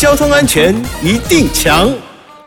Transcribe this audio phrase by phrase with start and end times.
[0.00, 1.86] 交通安全一定强。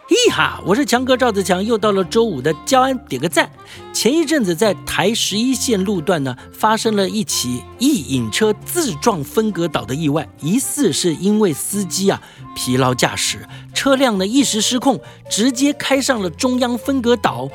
[0.07, 3.47] 嘿哈，我是强哥赵子强，又到了周五的交安点个赞。
[3.93, 12.19] 前一阵子在台十一线路段呢，发生了一起一引车自撞分隔岛的意外，疑似是因为司机啊
[12.55, 13.47] 疲劳驾驶，
[13.83, 14.97] 车辆呢一时失控，
[15.29, 17.49] 直接开上了中央分隔岛。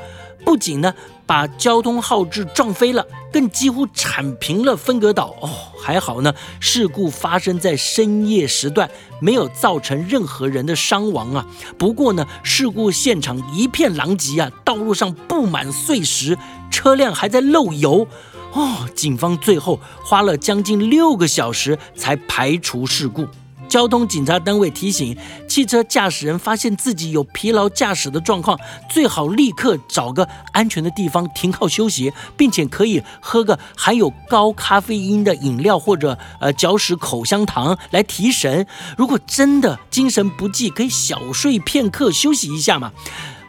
[0.45, 0.93] 不仅呢
[1.25, 3.03] 把交通号志撞飞了，
[3.33, 5.35] 更几乎铲平了分隔岛。
[5.41, 5.49] 哦，
[5.81, 8.87] 还好呢，事故发生在深夜时段，
[9.19, 11.47] 没有造成任何人的伤亡啊。
[11.79, 16.37] 不过呢，事故现场一片狼藉啊，道路上布满碎石，
[16.69, 18.07] 车辆还在漏油。
[18.53, 23.25] 哦，警方最后花了将近六个小时才排除事故。
[23.69, 25.15] 交通警察单位提醒
[25.47, 28.59] 汽车驾驶人，发现自己有疲劳驾驶的状况，
[28.89, 38.65] 最好立刻找个安全的地方停靠休息，并且可以喝个含有高咖啡因的饮料或者呃嚼食口香糖来提神。
[38.97, 42.91] 如果真的精神不济，可以小睡片刻休息一下嘛。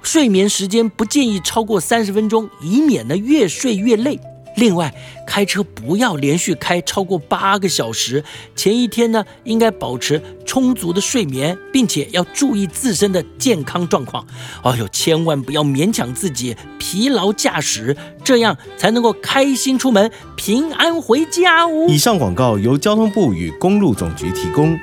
[0.03, 4.19] 睡眠时间不建议超过三十分钟，以免呢越睡越累。
[4.61, 4.95] 另外，
[5.27, 8.23] 开车不要连续开超过八个小时。
[8.55, 14.25] 前一天呢，应该保持充足的睡眠，并且要注意自身的健康状况。
[14.63, 21.87] 哎呦，千万不要勉强自己疲劳驾驶，这样才能够开心出门，平安回家哦。
[21.89, 24.79] 以上广告由交通部与公路总局提供。